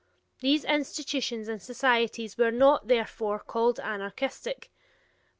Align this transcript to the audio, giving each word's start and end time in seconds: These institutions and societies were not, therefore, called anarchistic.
These 0.39 0.63
institutions 0.65 1.47
and 1.47 1.61
societies 1.61 2.35
were 2.35 2.49
not, 2.49 2.87
therefore, 2.87 3.37
called 3.37 3.79
anarchistic. 3.79 4.71